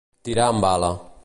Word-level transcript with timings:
Tirar 0.29 0.47
amb 0.53 0.65
bala. 0.67 0.93